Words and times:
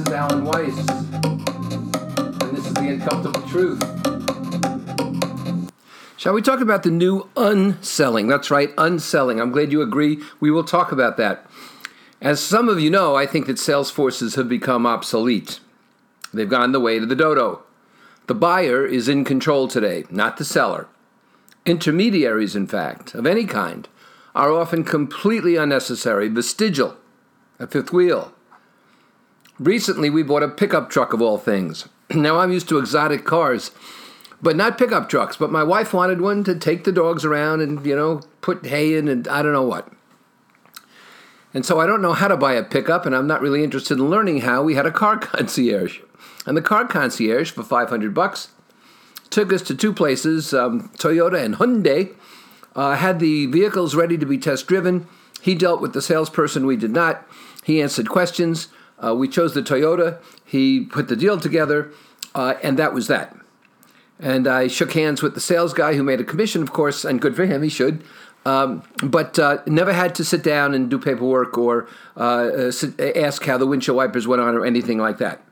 is 0.00 0.12
Alan 0.12 0.44
Weiss, 0.44 0.78
and 0.88 2.56
this 2.56 2.66
is 2.66 2.74
The 2.74 2.88
Uncomfortable 2.88 3.42
Truth. 3.48 3.82
Shall 6.16 6.32
we 6.32 6.42
talk 6.42 6.60
about 6.60 6.82
the 6.82 6.90
new 6.90 7.28
unselling? 7.36 8.26
That's 8.26 8.50
right, 8.50 8.70
unselling. 8.78 9.40
I'm 9.40 9.50
glad 9.50 9.72
you 9.72 9.82
agree. 9.82 10.22
We 10.38 10.50
will 10.50 10.64
talk 10.64 10.92
about 10.92 11.16
that. 11.18 11.46
As 12.20 12.40
some 12.40 12.68
of 12.68 12.80
you 12.80 12.90
know, 12.90 13.14
I 13.14 13.26
think 13.26 13.46
that 13.46 13.58
sales 13.58 13.90
forces 13.90 14.36
have 14.36 14.48
become 14.48 14.86
obsolete. 14.86 15.60
They've 16.32 16.48
gone 16.48 16.72
the 16.72 16.80
way 16.80 16.98
to 16.98 17.06
the 17.06 17.16
dodo. 17.16 17.62
The 18.26 18.34
buyer 18.34 18.86
is 18.86 19.08
in 19.08 19.24
control 19.24 19.68
today, 19.68 20.04
not 20.10 20.36
the 20.36 20.44
seller. 20.44 20.86
Intermediaries, 21.66 22.56
in 22.56 22.66
fact, 22.66 23.14
of 23.14 23.26
any 23.26 23.44
kind, 23.44 23.88
are 24.34 24.52
often 24.52 24.84
completely 24.84 25.56
unnecessary, 25.56 26.28
vestigial, 26.28 26.96
a 27.58 27.66
fifth 27.66 27.92
wheel. 27.92 28.32
Recently, 29.60 30.08
we 30.08 30.22
bought 30.22 30.42
a 30.42 30.48
pickup 30.48 30.88
truck 30.88 31.12
of 31.12 31.20
all 31.20 31.36
things. 31.36 31.86
now, 32.10 32.38
I'm 32.38 32.50
used 32.50 32.68
to 32.70 32.78
exotic 32.78 33.26
cars, 33.26 33.70
but 34.40 34.56
not 34.56 34.78
pickup 34.78 35.10
trucks. 35.10 35.36
But 35.36 35.52
my 35.52 35.62
wife 35.62 35.92
wanted 35.92 36.22
one 36.22 36.42
to 36.44 36.54
take 36.54 36.84
the 36.84 36.92
dogs 36.92 37.26
around 37.26 37.60
and, 37.60 37.84
you 37.84 37.94
know, 37.94 38.22
put 38.40 38.64
hay 38.64 38.96
in 38.96 39.06
and 39.06 39.28
I 39.28 39.42
don't 39.42 39.52
know 39.52 39.62
what. 39.62 39.92
And 41.52 41.66
so 41.66 41.78
I 41.78 41.86
don't 41.86 42.00
know 42.00 42.14
how 42.14 42.28
to 42.28 42.36
buy 42.36 42.54
a 42.54 42.62
pickup, 42.62 43.04
and 43.04 43.14
I'm 43.14 43.26
not 43.26 43.42
really 43.42 43.62
interested 43.62 43.98
in 43.98 44.08
learning 44.08 44.42
how. 44.42 44.62
We 44.62 44.76
had 44.76 44.86
a 44.86 44.92
car 44.92 45.18
concierge. 45.18 45.98
And 46.46 46.56
the 46.56 46.62
car 46.62 46.86
concierge, 46.86 47.50
for 47.50 47.62
500 47.62 48.14
bucks, 48.14 48.48
took 49.28 49.52
us 49.52 49.60
to 49.62 49.74
two 49.74 49.92
places 49.92 50.54
um, 50.54 50.88
Toyota 50.96 51.44
and 51.44 51.56
Hyundai. 51.56 52.14
Uh, 52.74 52.94
had 52.94 53.18
the 53.18 53.46
vehicles 53.46 53.94
ready 53.94 54.16
to 54.16 54.24
be 54.24 54.38
test 54.38 54.68
driven. 54.68 55.06
He 55.42 55.54
dealt 55.54 55.82
with 55.82 55.92
the 55.92 56.00
salesperson, 56.00 56.66
we 56.66 56.76
did 56.76 56.92
not. 56.92 57.26
He 57.64 57.82
answered 57.82 58.08
questions. 58.08 58.68
Uh, 59.02 59.14
we 59.14 59.28
chose 59.28 59.54
the 59.54 59.62
Toyota. 59.62 60.18
He 60.44 60.80
put 60.80 61.08
the 61.08 61.16
deal 61.16 61.38
together, 61.38 61.90
uh, 62.34 62.54
and 62.62 62.78
that 62.78 62.92
was 62.92 63.06
that. 63.08 63.36
And 64.18 64.46
I 64.46 64.66
shook 64.66 64.92
hands 64.92 65.22
with 65.22 65.34
the 65.34 65.40
sales 65.40 65.72
guy 65.72 65.94
who 65.94 66.02
made 66.02 66.20
a 66.20 66.24
commission, 66.24 66.62
of 66.62 66.72
course, 66.72 67.04
and 67.04 67.20
good 67.20 67.34
for 67.34 67.46
him, 67.46 67.62
he 67.62 67.70
should. 67.70 68.04
Um, 68.44 68.82
but 69.02 69.38
uh, 69.38 69.58
never 69.66 69.92
had 69.92 70.14
to 70.16 70.24
sit 70.24 70.42
down 70.42 70.74
and 70.74 70.90
do 70.90 70.98
paperwork 70.98 71.58
or 71.58 71.88
uh, 72.16 72.20
uh 72.20 72.70
sit, 72.70 72.98
ask 72.98 73.44
how 73.44 73.58
the 73.58 73.66
windshield 73.66 73.96
wipers 73.96 74.26
went 74.26 74.40
on 74.40 74.54
or 74.54 74.64
anything 74.64 74.98
like 74.98 75.18
that. 75.18 75.42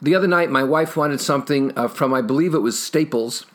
The 0.00 0.16
other 0.16 0.26
night, 0.26 0.50
my 0.50 0.64
wife 0.64 0.96
wanted 0.96 1.20
something 1.20 1.72
uh, 1.76 1.86
from, 1.86 2.12
I 2.12 2.22
believe 2.22 2.54
it 2.54 2.58
was 2.58 2.80
Staples, 2.80 3.46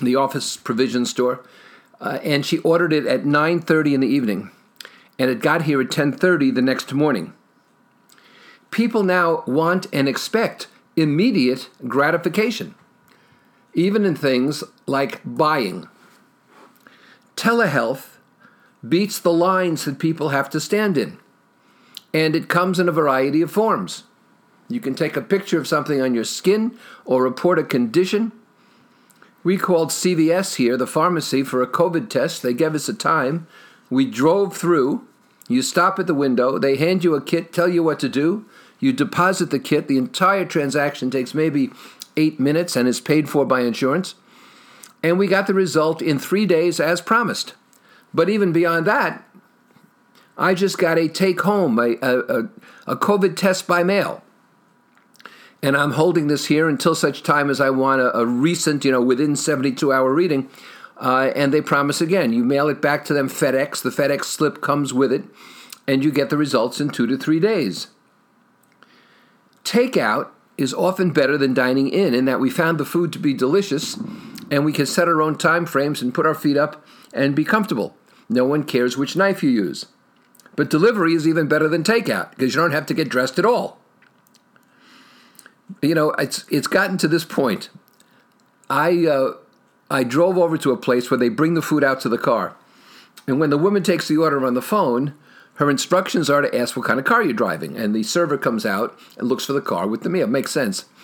the 0.00 0.14
office 0.14 0.58
provision 0.58 1.06
store, 1.06 1.42
and 2.00 2.44
she 2.44 2.58
ordered 2.58 2.92
it 2.92 3.06
at 3.06 3.24
9:30 3.24 3.94
in 3.94 4.00
the 4.00 4.06
evening, 4.06 4.50
and 5.18 5.30
it 5.30 5.40
got 5.40 5.62
here 5.62 5.80
at 5.80 5.88
10:30 5.88 6.54
the 6.54 6.60
next 6.60 6.92
morning. 6.92 7.32
People 8.70 9.02
now 9.02 9.42
want 9.46 9.86
and 9.92 10.08
expect 10.08 10.68
immediate 10.96 11.68
gratification, 11.86 12.74
even 13.74 14.04
in 14.04 14.16
things 14.16 14.64
like 14.86 15.20
buying. 15.24 15.88
Telehealth 17.36 18.18
beats 18.86 19.18
the 19.18 19.32
lines 19.32 19.84
that 19.84 19.98
people 19.98 20.30
have 20.30 20.48
to 20.50 20.60
stand 20.60 20.96
in, 20.96 21.18
and 22.14 22.34
it 22.34 22.48
comes 22.48 22.78
in 22.78 22.88
a 22.88 22.92
variety 22.92 23.42
of 23.42 23.50
forms. 23.50 24.04
You 24.68 24.80
can 24.80 24.94
take 24.94 25.16
a 25.16 25.22
picture 25.22 25.58
of 25.58 25.68
something 25.68 26.00
on 26.00 26.14
your 26.14 26.24
skin 26.24 26.76
or 27.04 27.22
report 27.22 27.58
a 27.58 27.64
condition. 27.64 28.32
We 29.44 29.56
called 29.56 29.90
CVS 29.90 30.56
here, 30.56 30.76
the 30.76 30.88
pharmacy, 30.88 31.44
for 31.44 31.62
a 31.62 31.68
COVID 31.68 32.08
test. 32.08 32.42
They 32.42 32.52
gave 32.52 32.74
us 32.74 32.88
a 32.88 32.94
time. 32.94 33.46
We 33.90 34.06
drove 34.06 34.56
through. 34.56 35.06
You 35.48 35.62
stop 35.62 35.98
at 35.98 36.06
the 36.06 36.14
window. 36.14 36.58
They 36.58 36.76
hand 36.76 37.04
you 37.04 37.14
a 37.14 37.22
kit, 37.22 37.52
tell 37.52 37.68
you 37.68 37.82
what 37.82 38.00
to 38.00 38.08
do. 38.08 38.46
You 38.80 38.92
deposit 38.92 39.50
the 39.50 39.58
kit. 39.58 39.88
The 39.88 39.98
entire 39.98 40.44
transaction 40.44 41.10
takes 41.10 41.34
maybe 41.34 41.70
eight 42.16 42.40
minutes 42.40 42.76
and 42.76 42.88
is 42.88 43.00
paid 43.00 43.28
for 43.28 43.44
by 43.44 43.60
insurance. 43.60 44.14
And 45.02 45.18
we 45.18 45.26
got 45.26 45.46
the 45.46 45.54
result 45.54 46.02
in 46.02 46.18
three 46.18 46.46
days 46.46 46.80
as 46.80 47.00
promised. 47.00 47.54
But 48.12 48.28
even 48.28 48.52
beyond 48.52 48.86
that, 48.86 49.24
I 50.36 50.54
just 50.54 50.78
got 50.78 50.98
a 50.98 51.08
take 51.08 51.42
home, 51.42 51.78
a, 51.78 51.96
a, 52.02 52.48
a 52.86 52.96
COVID 52.96 53.36
test 53.36 53.66
by 53.66 53.82
mail 53.82 54.22
and 55.62 55.76
I'm 55.76 55.92
holding 55.92 56.28
this 56.28 56.46
here 56.46 56.68
until 56.68 56.94
such 56.94 57.22
time 57.22 57.50
as 57.50 57.60
I 57.60 57.70
want 57.70 58.00
a, 58.00 58.16
a 58.16 58.26
recent, 58.26 58.84
you 58.84 58.92
know, 58.92 59.00
within 59.00 59.36
72 59.36 59.92
hour 59.92 60.12
reading. 60.12 60.48
Uh, 60.98 61.30
and 61.36 61.52
they 61.52 61.60
promise 61.60 62.00
again, 62.00 62.32
you 62.32 62.42
mail 62.42 62.68
it 62.68 62.80
back 62.80 63.04
to 63.04 63.12
them 63.12 63.28
FedEx, 63.28 63.82
the 63.82 63.90
FedEx 63.90 64.24
slip 64.24 64.62
comes 64.62 64.94
with 64.94 65.12
it, 65.12 65.24
and 65.86 66.02
you 66.02 66.10
get 66.10 66.30
the 66.30 66.36
results 66.36 66.80
in 66.80 66.88
two 66.88 67.06
to 67.06 67.16
three 67.18 67.38
days. 67.38 67.88
Takeout 69.62 70.28
is 70.56 70.72
often 70.72 71.10
better 71.10 71.36
than 71.36 71.52
dining 71.52 71.88
in 71.88 72.14
in 72.14 72.24
that 72.24 72.40
we 72.40 72.48
found 72.48 72.78
the 72.78 72.84
food 72.84 73.12
to 73.12 73.18
be 73.18 73.34
delicious 73.34 73.98
and 74.50 74.64
we 74.64 74.72
can 74.72 74.86
set 74.86 75.08
our 75.08 75.20
own 75.20 75.36
time 75.36 75.66
frames 75.66 76.00
and 76.00 76.14
put 76.14 76.24
our 76.24 76.34
feet 76.34 76.56
up 76.56 76.86
and 77.12 77.36
be 77.36 77.44
comfortable. 77.44 77.94
No 78.28 78.44
one 78.44 78.64
cares 78.64 78.96
which 78.96 79.16
knife 79.16 79.42
you 79.42 79.50
use. 79.50 79.86
But 80.54 80.70
delivery 80.70 81.12
is 81.12 81.28
even 81.28 81.48
better 81.48 81.68
than 81.68 81.82
takeout 81.82 82.30
because 82.30 82.54
you 82.54 82.60
don't 82.60 82.72
have 82.72 82.86
to 82.86 82.94
get 82.94 83.10
dressed 83.10 83.38
at 83.38 83.44
all 83.44 83.78
you 85.82 85.94
know, 85.94 86.10
it's 86.12 86.44
it's 86.50 86.66
gotten 86.66 86.98
to 86.98 87.08
this 87.08 87.24
point. 87.24 87.68
I 88.68 89.06
uh, 89.06 89.34
I 89.90 90.04
drove 90.04 90.36
over 90.36 90.58
to 90.58 90.72
a 90.72 90.76
place 90.76 91.10
where 91.10 91.18
they 91.18 91.28
bring 91.28 91.54
the 91.54 91.62
food 91.62 91.84
out 91.84 92.00
to 92.00 92.08
the 92.08 92.18
car, 92.18 92.54
and 93.26 93.40
when 93.40 93.50
the 93.50 93.58
woman 93.58 93.82
takes 93.82 94.08
the 94.08 94.16
order 94.16 94.44
on 94.44 94.54
the 94.54 94.62
phone, 94.62 95.14
her 95.54 95.70
instructions 95.70 96.28
are 96.28 96.42
to 96.42 96.56
ask 96.56 96.76
what 96.76 96.86
kind 96.86 96.98
of 96.98 97.06
car 97.06 97.22
you're 97.22 97.32
driving, 97.32 97.76
and 97.76 97.94
the 97.94 98.02
server 98.02 98.36
comes 98.36 98.66
out 98.66 98.98
and 99.16 99.28
looks 99.28 99.44
for 99.46 99.52
the 99.52 99.60
car 99.60 99.86
with 99.86 100.02
the 100.02 100.10
meal. 100.10 100.26
Makes 100.26 100.52
sense. 100.52 100.84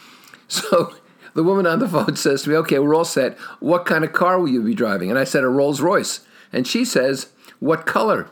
So 0.49 0.95
the 1.33 1.43
woman 1.43 1.67
on 1.67 1.79
the 1.79 1.89
phone 1.89 2.15
says 2.17 2.43
to 2.43 2.51
me, 2.51 2.57
"Okay, 2.57 2.79
we're 2.79 2.95
all 2.95 3.07
set. 3.07 3.39
What 3.59 3.87
kind 3.87 4.05
of 4.05 4.13
car 4.13 4.39
will 4.39 4.49
you 4.49 4.63
be 4.63 4.75
driving?" 4.75 5.09
And 5.09 5.19
I 5.19 5.25
said, 5.25 5.45
"A 5.45 5.49
Rolls 5.49 5.81
Royce." 5.81 6.21
And 6.53 6.67
she 6.67 6.85
says, 6.85 7.29
"What 7.59 7.87
color?" 7.87 8.29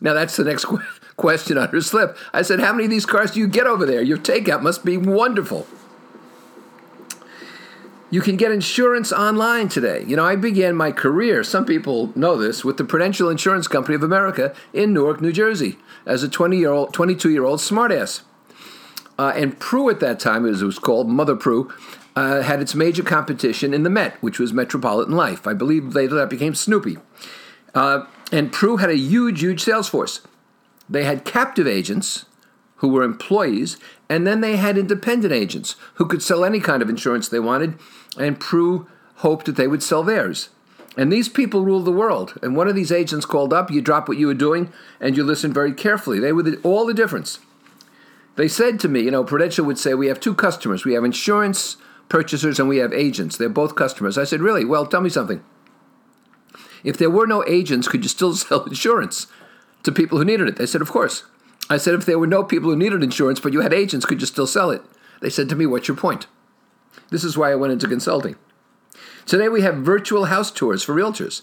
Now 0.00 0.14
that's 0.14 0.36
the 0.36 0.44
next 0.44 0.66
question 1.16 1.58
on 1.58 1.68
her 1.68 1.80
slip. 1.80 2.16
I 2.32 2.42
said, 2.42 2.60
How 2.60 2.72
many 2.72 2.84
of 2.84 2.90
these 2.90 3.06
cars 3.06 3.32
do 3.32 3.40
you 3.40 3.48
get 3.48 3.66
over 3.66 3.84
there? 3.84 4.02
Your 4.02 4.18
takeout 4.18 4.62
must 4.62 4.84
be 4.84 4.96
wonderful. 4.96 5.66
You 8.10 8.22
can 8.22 8.36
get 8.36 8.52
insurance 8.52 9.12
online 9.12 9.68
today. 9.68 10.02
You 10.06 10.16
know, 10.16 10.24
I 10.24 10.34
began 10.34 10.74
my 10.74 10.92
career, 10.92 11.44
some 11.44 11.66
people 11.66 12.10
know 12.16 12.36
this, 12.36 12.64
with 12.64 12.78
the 12.78 12.84
Prudential 12.84 13.28
Insurance 13.28 13.68
Company 13.68 13.96
of 13.96 14.02
America 14.02 14.54
in 14.72 14.94
Newark, 14.94 15.20
New 15.20 15.32
Jersey, 15.32 15.78
as 16.06 16.22
a 16.22 16.28
20 16.28 16.56
year 16.56 16.70
old, 16.70 16.94
22 16.94 17.30
year 17.30 17.44
old 17.44 17.60
smartass. 17.60 18.22
Uh, 19.18 19.32
and 19.34 19.58
Pru 19.58 19.90
at 19.90 20.00
that 20.00 20.20
time, 20.20 20.46
as 20.46 20.62
it 20.62 20.64
was 20.64 20.78
called, 20.78 21.08
Mother 21.08 21.36
Pru, 21.36 21.70
uh, 22.16 22.40
had 22.40 22.62
its 22.62 22.74
major 22.74 23.02
competition 23.02 23.74
in 23.74 23.82
the 23.82 23.90
Met, 23.90 24.16
which 24.22 24.38
was 24.38 24.54
Metropolitan 24.54 25.14
Life. 25.14 25.46
I 25.46 25.52
believe 25.52 25.94
later 25.94 26.14
that 26.14 26.30
became 26.30 26.54
Snoopy. 26.54 26.96
Uh, 27.74 28.06
and 28.32 28.52
Pru 28.52 28.80
had 28.80 28.88
a 28.88 28.96
huge, 28.96 29.40
huge 29.40 29.62
sales 29.62 29.88
force. 29.88 30.22
They 30.88 31.04
had 31.04 31.26
captive 31.26 31.66
agents 31.66 32.24
who 32.78 32.88
were 32.88 33.02
employees, 33.02 33.76
and 34.08 34.26
then 34.26 34.40
they 34.40 34.56
had 34.56 34.78
independent 34.78 35.32
agents 35.32 35.76
who 35.94 36.06
could 36.06 36.22
sell 36.22 36.44
any 36.44 36.60
kind 36.60 36.82
of 36.82 36.88
insurance 36.88 37.28
they 37.28 37.40
wanted, 37.40 37.78
and 38.16 38.40
Pru 38.40 38.86
hoped 39.16 39.46
that 39.46 39.56
they 39.56 39.66
would 39.68 39.82
sell 39.82 40.02
theirs. 40.02 40.48
And 40.96 41.12
these 41.12 41.28
people 41.28 41.64
ruled 41.64 41.84
the 41.84 41.92
world. 41.92 42.34
And 42.42 42.56
one 42.56 42.66
of 42.66 42.74
these 42.74 42.90
agents 42.90 43.26
called 43.26 43.52
up, 43.52 43.70
you 43.70 43.80
drop 43.80 44.08
what 44.08 44.16
you 44.16 44.26
were 44.26 44.34
doing, 44.34 44.72
and 45.00 45.16
you 45.16 45.22
listen 45.22 45.52
very 45.52 45.72
carefully. 45.72 46.18
They 46.18 46.32
were 46.32 46.42
the, 46.42 46.60
all 46.62 46.86
the 46.86 46.94
difference. 46.94 47.38
They 48.36 48.48
said 48.48 48.80
to 48.80 48.88
me, 48.88 49.00
you 49.00 49.10
know, 49.10 49.24
Prudential 49.24 49.64
would 49.66 49.78
say, 49.78 49.94
we 49.94 50.06
have 50.08 50.20
two 50.20 50.34
customers. 50.34 50.84
We 50.84 50.94
have 50.94 51.04
insurance 51.04 51.76
purchasers 52.08 52.58
and 52.58 52.68
we 52.68 52.78
have 52.78 52.92
agents. 52.92 53.36
They're 53.36 53.48
both 53.48 53.74
customers. 53.74 54.16
I 54.16 54.24
said, 54.24 54.40
really? 54.40 54.64
Well, 54.64 54.86
tell 54.86 55.00
me 55.00 55.10
something. 55.10 55.44
If 56.84 56.96
there 56.96 57.10
were 57.10 57.26
no 57.26 57.44
agents, 57.46 57.88
could 57.88 58.04
you 58.04 58.08
still 58.08 58.34
sell 58.36 58.64
insurance? 58.64 59.26
to 59.82 59.92
people 59.92 60.18
who 60.18 60.24
needed 60.24 60.48
it. 60.48 60.56
They 60.56 60.66
said, 60.66 60.82
Of 60.82 60.90
course. 60.90 61.24
I 61.70 61.76
said, 61.76 61.94
If 61.94 62.06
there 62.06 62.18
were 62.18 62.26
no 62.26 62.44
people 62.44 62.70
who 62.70 62.76
needed 62.76 63.02
insurance, 63.02 63.40
but 63.40 63.52
you 63.52 63.60
had 63.60 63.74
agents, 63.74 64.06
could 64.06 64.20
you 64.20 64.26
still 64.26 64.46
sell 64.46 64.70
it? 64.70 64.82
They 65.20 65.30
said 65.30 65.48
to 65.48 65.56
me, 65.56 65.66
What's 65.66 65.88
your 65.88 65.96
point? 65.96 66.26
This 67.10 67.24
is 67.24 67.36
why 67.36 67.52
I 67.52 67.56
went 67.56 67.72
into 67.72 67.88
consulting. 67.88 68.36
Today 69.26 69.48
we 69.48 69.62
have 69.62 69.76
virtual 69.76 70.26
house 70.26 70.50
tours 70.50 70.82
for 70.82 70.94
realtors. 70.94 71.42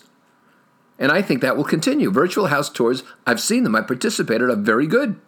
And 0.98 1.12
I 1.12 1.22
think 1.22 1.42
that 1.42 1.58
will 1.58 1.64
continue. 1.64 2.10
Virtual 2.10 2.48
house 2.48 2.70
tours, 2.70 3.04
I've 3.28 3.42
seen 3.42 3.64
them, 3.64 3.76
I 3.76 3.82
participated, 3.82 4.50
are 4.50 4.56
very 4.56 4.88
good. 4.88 5.20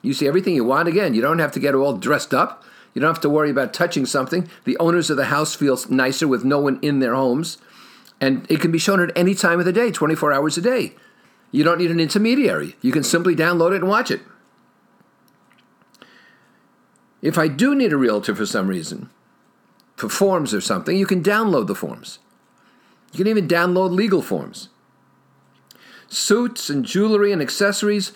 You 0.00 0.14
see 0.14 0.26
everything 0.26 0.54
you 0.54 0.64
want 0.64 0.88
again. 0.88 1.14
You 1.14 1.20
don't 1.20 1.38
have 1.38 1.52
to 1.52 1.60
get 1.60 1.74
all 1.74 1.96
dressed 1.96 2.34
up. 2.34 2.64
You 2.94 3.00
don't 3.00 3.10
have 3.10 3.22
to 3.22 3.30
worry 3.30 3.50
about 3.50 3.72
touching 3.72 4.06
something. 4.06 4.48
The 4.64 4.76
owners 4.78 5.10
of 5.10 5.16
the 5.16 5.26
house 5.26 5.54
feel 5.54 5.78
nicer 5.88 6.26
with 6.26 6.44
no 6.44 6.58
one 6.58 6.78
in 6.82 6.98
their 6.98 7.14
homes. 7.14 7.58
And 8.20 8.46
it 8.50 8.60
can 8.60 8.72
be 8.72 8.78
shown 8.78 9.00
at 9.00 9.16
any 9.16 9.34
time 9.34 9.58
of 9.58 9.64
the 9.64 9.72
day, 9.72 9.90
24 9.90 10.32
hours 10.32 10.56
a 10.56 10.60
day. 10.60 10.94
You 11.50 11.64
don't 11.64 11.78
need 11.78 11.90
an 11.90 12.00
intermediary. 12.00 12.76
You 12.80 12.92
can 12.92 13.02
simply 13.02 13.36
download 13.36 13.72
it 13.72 13.76
and 13.76 13.88
watch 13.88 14.10
it. 14.10 14.22
If 17.22 17.38
I 17.38 17.48
do 17.48 17.74
need 17.74 17.92
a 17.92 17.96
realtor 17.96 18.34
for 18.34 18.44
some 18.44 18.66
reason, 18.66 19.08
for 19.96 20.08
forms 20.08 20.52
or 20.52 20.60
something, 20.60 20.96
you 20.96 21.06
can 21.06 21.22
download 21.22 21.68
the 21.68 21.74
forms. 21.74 22.18
You 23.12 23.18
can 23.18 23.28
even 23.28 23.46
download 23.46 23.92
legal 23.92 24.20
forms. 24.20 24.68
Suits 26.08 26.68
and 26.68 26.84
jewelry 26.84 27.32
and 27.32 27.40
accessories 27.40 28.12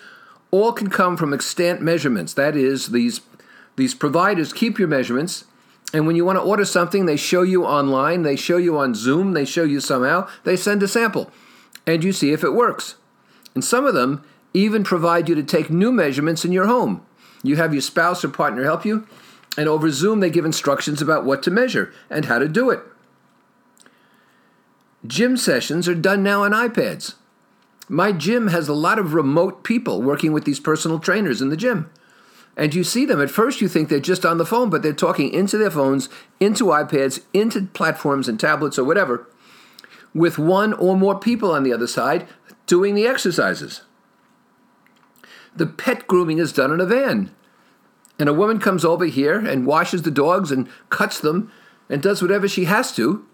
all 0.51 0.73
can 0.73 0.89
come 0.89 1.17
from 1.17 1.33
extant 1.33 1.81
measurements. 1.81 2.33
That 2.33 2.55
is, 2.55 2.87
these, 2.87 3.21
these 3.77 3.95
providers 3.95 4.53
keep 4.53 4.77
your 4.77 4.87
measurements, 4.87 5.45
and 5.93 6.05
when 6.05 6.17
you 6.17 6.25
want 6.25 6.37
to 6.37 6.43
order 6.43 6.65
something, 6.65 7.05
they 7.05 7.15
show 7.15 7.43
you 7.43 7.65
online, 7.65 8.23
they 8.23 8.35
show 8.35 8.57
you 8.57 8.77
on 8.77 8.93
Zoom, 8.93 9.33
they 9.33 9.45
show 9.45 9.63
you 9.63 9.79
somehow, 9.79 10.27
they 10.43 10.57
send 10.57 10.83
a 10.83 10.87
sample, 10.87 11.31
and 11.85 12.03
you 12.03 12.11
see 12.11 12.33
if 12.33 12.43
it 12.43 12.53
works. 12.53 12.95
And 13.55 13.63
some 13.63 13.85
of 13.85 13.93
them 13.93 14.23
even 14.53 14.83
provide 14.83 15.29
you 15.29 15.35
to 15.35 15.43
take 15.43 15.69
new 15.69 15.91
measurements 15.91 16.43
in 16.43 16.51
your 16.51 16.67
home. 16.67 17.05
You 17.43 17.55
have 17.57 17.73
your 17.73 17.81
spouse 17.81 18.23
or 18.23 18.29
partner 18.29 18.63
help 18.63 18.85
you, 18.85 19.07
and 19.57 19.67
over 19.67 19.89
Zoom, 19.89 20.19
they 20.19 20.29
give 20.29 20.45
instructions 20.45 21.01
about 21.01 21.25
what 21.25 21.41
to 21.43 21.51
measure 21.51 21.93
and 22.09 22.25
how 22.25 22.39
to 22.39 22.47
do 22.47 22.69
it. 22.69 22.79
Gym 25.05 25.37
sessions 25.37 25.87
are 25.87 25.95
done 25.95 26.23
now 26.23 26.43
on 26.43 26.51
iPads. 26.51 27.15
My 27.89 28.11
gym 28.11 28.47
has 28.47 28.67
a 28.67 28.73
lot 28.73 28.99
of 28.99 29.13
remote 29.13 29.63
people 29.63 30.01
working 30.01 30.33
with 30.33 30.43
these 30.43 30.59
personal 30.59 30.99
trainers 30.99 31.41
in 31.41 31.49
the 31.49 31.57
gym. 31.57 31.89
And 32.57 32.73
you 32.73 32.83
see 32.83 33.05
them. 33.05 33.21
At 33.21 33.29
first, 33.29 33.61
you 33.61 33.67
think 33.67 33.87
they're 33.87 33.99
just 33.99 34.25
on 34.25 34.39
the 34.39 34.45
phone, 34.45 34.69
but 34.69 34.81
they're 34.81 34.91
talking 34.91 35.31
into 35.31 35.57
their 35.57 35.71
phones, 35.71 36.09
into 36.39 36.65
iPads, 36.65 37.23
into 37.33 37.67
platforms 37.67 38.27
and 38.27 38.39
tablets 38.39 38.79
or 38.79 38.83
whatever, 38.83 39.27
with 40.13 40.39
one 40.39 40.73
or 40.73 40.97
more 40.97 41.17
people 41.17 41.51
on 41.51 41.63
the 41.63 41.71
other 41.71 41.87
side 41.87 42.27
doing 42.65 42.95
the 42.95 43.07
exercises. 43.07 43.81
The 45.57 45.65
pet 45.65 46.07
grooming 46.07 46.37
is 46.37 46.53
done 46.53 46.71
in 46.71 46.79
a 46.79 46.85
van. 46.85 47.31
And 48.19 48.29
a 48.29 48.33
woman 48.33 48.59
comes 48.59 48.85
over 48.85 49.05
here 49.05 49.39
and 49.39 49.65
washes 49.65 50.03
the 50.03 50.11
dogs 50.11 50.51
and 50.51 50.67
cuts 50.89 51.19
them 51.19 51.51
and 51.89 52.01
does 52.01 52.21
whatever 52.21 52.47
she 52.47 52.65
has 52.65 52.95
to. 52.95 53.25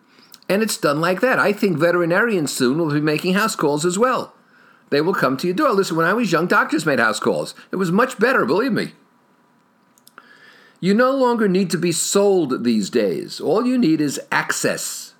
And 0.49 0.61
it's 0.61 0.77
done 0.77 0.99
like 0.99 1.21
that. 1.21 1.39
I 1.39 1.53
think 1.53 1.77
veterinarians 1.77 2.51
soon 2.51 2.77
will 2.77 2.91
be 2.91 2.99
making 3.01 3.33
house 3.33 3.55
calls 3.55 3.85
as 3.85 3.97
well. 3.97 4.33
They 4.89 5.01
will 5.01 5.13
come 5.13 5.37
to 5.37 5.47
your 5.47 5.55
door. 5.55 5.71
Listen, 5.71 5.97
when 5.97 6.05
I 6.05 6.13
was 6.13 6.31
young, 6.31 6.47
doctors 6.47 6.85
made 6.85 6.99
house 6.99 7.19
calls. 7.19 7.55
It 7.71 7.77
was 7.77 7.91
much 7.91 8.19
better, 8.19 8.45
believe 8.45 8.73
me. 8.73 8.93
You 10.79 10.93
no 10.93 11.11
longer 11.11 11.47
need 11.47 11.69
to 11.71 11.77
be 11.77 11.93
sold 11.93 12.65
these 12.65 12.89
days. 12.89 13.39
All 13.39 13.65
you 13.65 13.77
need 13.77 14.01
is 14.01 14.19
access. 14.31 15.13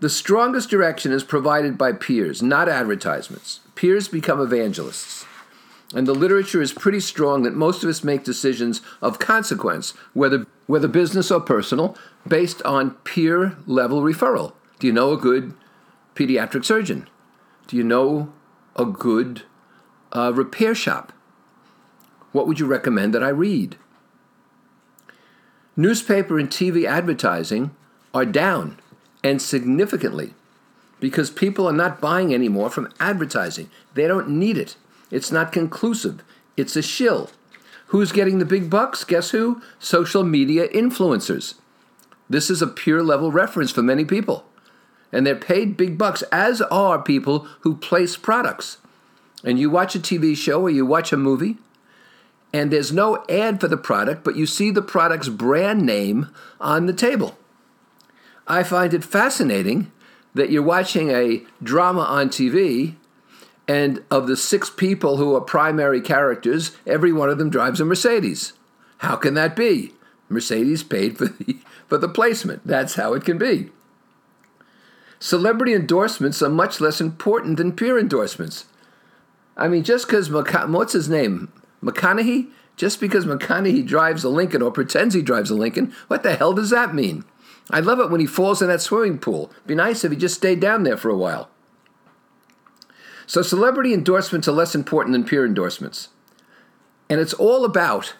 The 0.00 0.10
strongest 0.10 0.70
direction 0.70 1.12
is 1.12 1.24
provided 1.24 1.76
by 1.76 1.92
peers, 1.92 2.42
not 2.42 2.68
advertisements. 2.68 3.60
Peers 3.80 4.08
become 4.08 4.42
evangelists. 4.42 5.24
And 5.94 6.06
the 6.06 6.12
literature 6.12 6.60
is 6.60 6.70
pretty 6.70 7.00
strong 7.00 7.44
that 7.44 7.54
most 7.54 7.82
of 7.82 7.88
us 7.88 8.04
make 8.04 8.24
decisions 8.24 8.82
of 9.00 9.18
consequence, 9.18 9.94
whether, 10.12 10.46
whether 10.66 10.86
business 10.86 11.30
or 11.30 11.40
personal, 11.40 11.96
based 12.28 12.60
on 12.60 12.90
peer 13.04 13.56
level 13.66 14.02
referral. 14.02 14.52
Do 14.78 14.86
you 14.86 14.92
know 14.92 15.12
a 15.12 15.16
good 15.16 15.54
pediatric 16.14 16.66
surgeon? 16.66 17.08
Do 17.68 17.76
you 17.78 17.82
know 17.82 18.30
a 18.76 18.84
good 18.84 19.44
uh, 20.12 20.34
repair 20.34 20.74
shop? 20.74 21.14
What 22.32 22.46
would 22.46 22.60
you 22.60 22.66
recommend 22.66 23.14
that 23.14 23.24
I 23.24 23.30
read? 23.30 23.78
Newspaper 25.74 26.38
and 26.38 26.50
TV 26.50 26.84
advertising 26.84 27.74
are 28.12 28.26
down 28.26 28.78
and 29.24 29.40
significantly 29.40 30.34
because 31.00 31.30
people 31.30 31.66
are 31.66 31.72
not 31.72 32.00
buying 32.00 32.32
anymore 32.32 32.70
from 32.70 32.92
advertising. 33.00 33.70
They 33.94 34.06
don't 34.06 34.28
need 34.28 34.56
it. 34.56 34.76
It's 35.10 35.32
not 35.32 35.52
conclusive. 35.52 36.22
It's 36.56 36.76
a 36.76 36.82
shill. 36.82 37.30
Who's 37.86 38.12
getting 38.12 38.38
the 38.38 38.44
big 38.44 38.70
bucks? 38.70 39.02
Guess 39.02 39.30
who? 39.30 39.60
Social 39.78 40.22
media 40.22 40.68
influencers. 40.68 41.54
This 42.28 42.48
is 42.48 42.62
a 42.62 42.68
peer 42.68 43.02
level 43.02 43.32
reference 43.32 43.72
for 43.72 43.82
many 43.82 44.04
people. 44.04 44.44
And 45.10 45.26
they're 45.26 45.34
paid 45.34 45.76
big 45.76 45.98
bucks, 45.98 46.22
as 46.30 46.62
are 46.62 47.02
people 47.02 47.48
who 47.62 47.76
place 47.76 48.16
products. 48.16 48.78
And 49.42 49.58
you 49.58 49.70
watch 49.70 49.96
a 49.96 49.98
TV 49.98 50.36
show 50.36 50.62
or 50.62 50.70
you 50.70 50.86
watch 50.86 51.12
a 51.12 51.16
movie, 51.16 51.56
and 52.52 52.70
there's 52.70 52.92
no 52.92 53.24
ad 53.28 53.60
for 53.60 53.68
the 53.68 53.76
product, 53.76 54.22
but 54.24 54.36
you 54.36 54.46
see 54.46 54.70
the 54.70 54.82
product's 54.82 55.28
brand 55.28 55.82
name 55.84 56.28
on 56.60 56.86
the 56.86 56.92
table. 56.92 57.38
I 58.46 58.62
find 58.62 58.92
it 58.92 59.04
fascinating 59.04 59.90
that 60.34 60.50
you're 60.50 60.62
watching 60.62 61.10
a 61.10 61.42
drama 61.62 62.02
on 62.02 62.28
TV 62.28 62.94
and 63.66 64.02
of 64.10 64.26
the 64.26 64.36
six 64.36 64.68
people 64.68 65.16
who 65.16 65.34
are 65.34 65.40
primary 65.40 66.00
characters, 66.00 66.76
every 66.86 67.12
one 67.12 67.30
of 67.30 67.38
them 67.38 67.50
drives 67.50 67.80
a 67.80 67.84
Mercedes. 67.84 68.52
How 68.98 69.16
can 69.16 69.34
that 69.34 69.54
be? 69.54 69.92
Mercedes 70.28 70.82
paid 70.82 71.18
for 71.18 71.26
the, 71.26 71.56
for 71.86 71.98
the 71.98 72.08
placement. 72.08 72.66
That's 72.66 72.94
how 72.94 73.14
it 73.14 73.24
can 73.24 73.38
be. 73.38 73.70
Celebrity 75.18 75.74
endorsements 75.74 76.40
are 76.42 76.48
much 76.48 76.80
less 76.80 77.00
important 77.00 77.58
than 77.58 77.72
peer 77.72 77.98
endorsements. 77.98 78.64
I 79.56 79.68
mean, 79.68 79.84
just 79.84 80.06
because, 80.06 80.30
what's 80.30 80.94
his 80.94 81.08
name? 81.08 81.52
McConaughey? 81.82 82.50
Just 82.76 82.98
because 82.98 83.26
McConaughey 83.26 83.86
drives 83.86 84.24
a 84.24 84.30
Lincoln 84.30 84.62
or 84.62 84.70
pretends 84.70 85.14
he 85.14 85.20
drives 85.20 85.50
a 85.50 85.54
Lincoln, 85.54 85.94
what 86.08 86.22
the 86.22 86.34
hell 86.34 86.54
does 86.54 86.70
that 86.70 86.94
mean? 86.94 87.24
I 87.68 87.80
love 87.80 88.00
it 88.00 88.10
when 88.10 88.20
he 88.20 88.26
falls 88.26 88.62
in 88.62 88.68
that 88.68 88.80
swimming 88.80 89.18
pool. 89.18 89.52
Be 89.66 89.74
nice 89.74 90.04
if 90.04 90.10
he 90.10 90.16
just 90.16 90.36
stayed 90.36 90.60
down 90.60 90.82
there 90.82 90.96
for 90.96 91.10
a 91.10 91.16
while. 91.16 91.50
So 93.26 93.42
celebrity 93.42 93.94
endorsements 93.94 94.48
are 94.48 94.52
less 94.52 94.74
important 94.74 95.12
than 95.12 95.24
peer 95.24 95.46
endorsements. 95.46 96.08
And 97.08 97.20
it's 97.20 97.34
all 97.34 97.64
about 97.64 98.14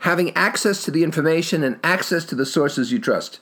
having 0.00 0.34
access 0.36 0.84
to 0.84 0.90
the 0.90 1.02
information 1.02 1.62
and 1.62 1.78
access 1.82 2.24
to 2.26 2.34
the 2.34 2.46
sources 2.46 2.92
you 2.92 2.98
trust. 2.98 3.40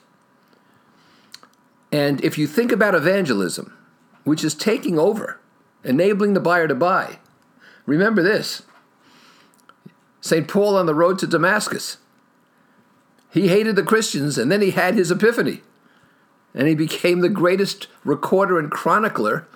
And 1.92 2.22
if 2.25 2.36
you 2.36 2.46
think 2.46 2.72
about 2.72 2.94
evangelism, 2.94 3.76
which 4.25 4.44
is 4.44 4.54
taking 4.54 4.98
over, 4.98 5.40
enabling 5.84 6.34
the 6.34 6.40
buyer 6.40 6.69
to 6.69 6.75
buy, 6.75 7.19
remember 7.86 8.22
this 8.22 8.62
St. 10.20 10.48
Paul 10.48 10.76
on 10.76 10.86
the 10.86 10.94
road 10.94 11.19
to 11.20 11.26
Damascus. 11.26 11.98
He 13.30 13.48
hated 13.48 13.76
the 13.76 13.82
Christians 13.82 14.38
and 14.38 14.50
then 14.50 14.62
he 14.62 14.70
had 14.70 14.94
his 14.94 15.10
epiphany. 15.10 15.62
And 16.54 16.66
he 16.66 16.75
became 16.75 17.20
the 17.20 17.28
greatest 17.28 17.86
recorder 18.04 18.58
and 18.58 18.70
chronicler 18.70 19.46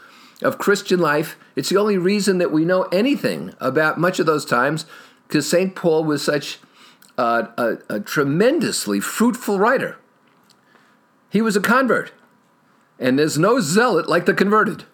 of 0.42 0.58
Christian 0.58 1.00
life. 1.00 1.36
It's 1.56 1.69
the 1.70 1.78
only 1.78 1.98
reason 1.98 2.38
that 2.38 2.52
we 2.52 2.64
know 2.64 2.82
anything 2.84 3.54
about 3.60 3.98
much 3.98 4.19
of 4.19 4.26
those 4.26 4.44
times 4.44 4.86
because 5.26 5.48
St. 5.48 5.74
Paul 5.74 6.04
was 6.04 6.22
such 6.22 6.58
a, 7.16 7.48
a, 7.56 7.78
a 7.88 8.00
tremendously 8.00 9.00
fruitful 9.00 9.58
writer. 9.58 9.96
He 11.30 11.40
was 11.40 11.56
a 11.56 11.60
convert, 11.60 12.12
and 12.98 13.19
there's 13.19 13.38
no 13.38 13.60
zealot 13.60 14.08
like 14.08 14.26
the 14.26 14.34
converted. 14.34 14.84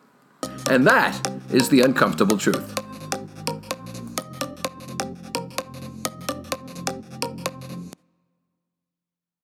And 0.70 0.86
that 0.86 1.28
is 1.50 1.68
the 1.68 1.80
uncomfortable 1.80 2.38
truth. 2.38 2.87